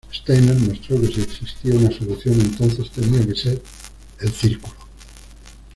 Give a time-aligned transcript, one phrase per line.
[0.11, 3.61] Steiner mostró que si existía una solución, entonces tenía que ser
[4.21, 4.73] el círculo.